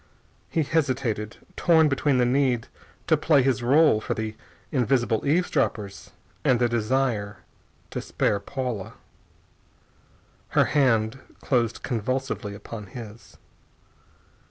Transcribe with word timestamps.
He 0.49 0.63
hesitated, 0.63 1.37
torn 1.55 1.87
between 1.87 2.17
the 2.17 2.25
need 2.25 2.65
to 3.05 3.15
play 3.15 3.43
his 3.43 3.61
rôle 3.61 4.01
for 4.01 4.15
the 4.15 4.35
invisible 4.71 5.23
eavesdroppers 5.27 6.09
and 6.43 6.57
the 6.59 6.67
desire 6.67 7.37
to 7.91 8.01
spare 8.01 8.39
Paula. 8.39 8.93
Her 10.57 10.65
hand 10.65 11.19
closed 11.41 11.83
convulsively 11.83 12.55
upon 12.55 12.87
his. 12.87 13.37